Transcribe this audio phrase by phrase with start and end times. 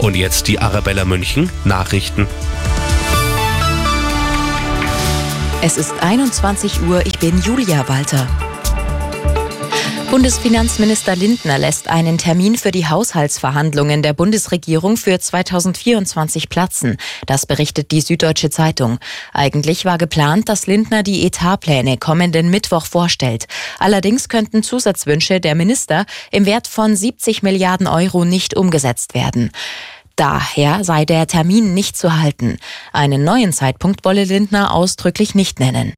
[0.00, 2.26] Und jetzt die Arabella München Nachrichten.
[5.62, 8.26] Es ist 21 Uhr, ich bin Julia Walter.
[10.10, 16.96] Bundesfinanzminister Lindner lässt einen Termin für die Haushaltsverhandlungen der Bundesregierung für 2024 platzen.
[17.26, 18.98] Das berichtet die Süddeutsche Zeitung.
[19.32, 23.46] Eigentlich war geplant, dass Lindner die Etatpläne kommenden Mittwoch vorstellt.
[23.78, 29.52] Allerdings könnten Zusatzwünsche der Minister im Wert von 70 Milliarden Euro nicht umgesetzt werden.
[30.20, 32.58] Daher sei der Termin nicht zu halten.
[32.92, 35.94] Einen neuen Zeitpunkt wolle Lindner ausdrücklich nicht nennen.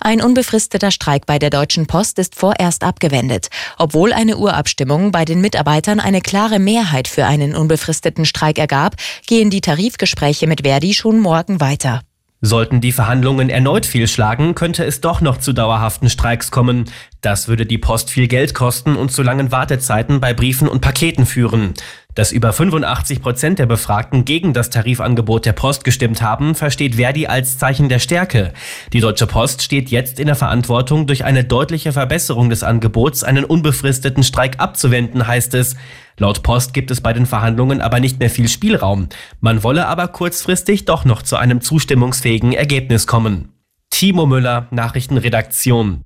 [0.00, 5.42] Ein unbefristeter Streik bei der Deutschen Post ist vorerst abgewendet, obwohl eine Urabstimmung bei den
[5.42, 8.96] Mitarbeitern eine klare Mehrheit für einen unbefristeten Streik ergab,
[9.26, 12.00] gehen die Tarifgespräche mit Verdi schon morgen weiter.
[12.42, 16.86] Sollten die Verhandlungen erneut fehlschlagen, könnte es doch noch zu dauerhaften Streiks kommen.
[17.20, 21.26] Das würde die Post viel Geld kosten und zu langen Wartezeiten bei Briefen und Paketen
[21.26, 21.74] führen.
[22.14, 27.26] Dass über 85 Prozent der Befragten gegen das Tarifangebot der Post gestimmt haben, versteht Verdi
[27.26, 28.52] als Zeichen der Stärke.
[28.92, 33.44] Die Deutsche Post steht jetzt in der Verantwortung, durch eine deutliche Verbesserung des Angebots einen
[33.44, 35.76] unbefristeten Streik abzuwenden, heißt es.
[36.18, 39.08] Laut Post gibt es bei den Verhandlungen aber nicht mehr viel Spielraum.
[39.40, 43.52] Man wolle aber kurzfristig doch noch zu einem zustimmungsfähigen Ergebnis kommen.
[43.90, 46.02] Timo Müller, Nachrichtenredaktion.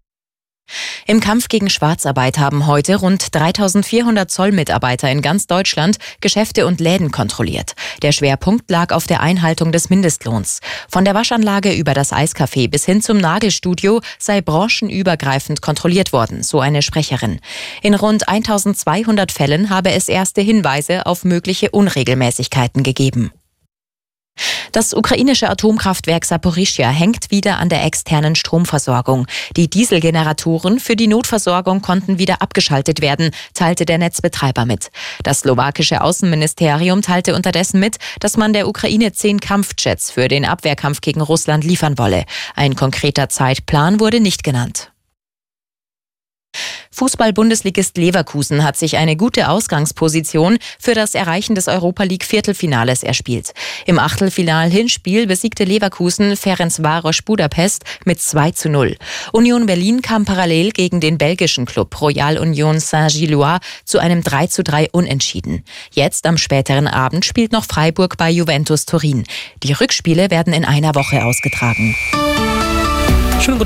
[1.07, 7.11] Im Kampf gegen Schwarzarbeit haben heute rund 3400 Zollmitarbeiter in ganz Deutschland Geschäfte und Läden
[7.11, 7.75] kontrolliert.
[8.03, 10.61] Der Schwerpunkt lag auf der Einhaltung des Mindestlohns.
[10.89, 16.61] Von der Waschanlage über das Eiscafé bis hin zum Nagelstudio sei branchenübergreifend kontrolliert worden, so
[16.61, 17.41] eine Sprecherin.
[17.83, 23.31] In rund 1200 Fällen habe es erste Hinweise auf mögliche Unregelmäßigkeiten gegeben.
[24.75, 29.29] Das ukrainische Atomkraftwerk Saporischia hängt wieder an der externen Stromversorgung.
[29.57, 34.91] Die Dieselgeneratoren für die Notversorgung konnten wieder abgeschaltet werden, teilte der Netzbetreiber mit.
[35.23, 41.01] Das slowakische Außenministerium teilte unterdessen mit, dass man der Ukraine zehn Kampfjets für den Abwehrkampf
[41.01, 42.25] gegen Russland liefern wolle.
[42.57, 44.91] Ein konkreter Zeitplan wurde nicht genannt.
[46.95, 53.53] Fußball-Bundesligist Leverkusen hat sich eine gute Ausgangsposition für das Erreichen des Europa League Viertelfinales erspielt.
[53.85, 58.97] Im Achtelfinal-Hinspiel besiegte Leverkusen Ferencvaros Budapest mit 2 zu 0.
[59.33, 64.63] Union Berlin kam parallel gegen den belgischen Club Royal Union Saint-Gillois zu einem 3 zu
[64.63, 65.65] 3 Unentschieden.
[65.93, 69.25] Jetzt am späteren Abend spielt noch Freiburg bei Juventus Turin.
[69.65, 71.97] Die Rückspiele werden in einer Woche ausgetragen.
[73.41, 73.63] Schönen guten